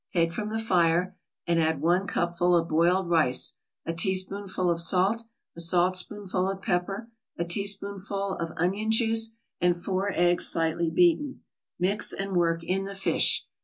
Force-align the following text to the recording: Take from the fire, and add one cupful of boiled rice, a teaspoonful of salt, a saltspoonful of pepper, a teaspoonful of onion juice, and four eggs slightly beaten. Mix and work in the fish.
Take 0.13 0.33
from 0.33 0.49
the 0.49 0.57
fire, 0.57 1.15
and 1.45 1.61
add 1.61 1.79
one 1.79 2.07
cupful 2.07 2.55
of 2.57 2.67
boiled 2.67 3.07
rice, 3.07 3.53
a 3.85 3.93
teaspoonful 3.93 4.67
of 4.67 4.79
salt, 4.81 5.25
a 5.55 5.59
saltspoonful 5.59 6.49
of 6.49 6.59
pepper, 6.63 7.11
a 7.37 7.45
teaspoonful 7.45 8.33
of 8.37 8.49
onion 8.57 8.89
juice, 8.89 9.35
and 9.59 9.77
four 9.77 10.11
eggs 10.11 10.47
slightly 10.47 10.89
beaten. 10.89 11.43
Mix 11.77 12.13
and 12.13 12.35
work 12.35 12.63
in 12.63 12.85
the 12.85 12.95
fish. 12.95 13.45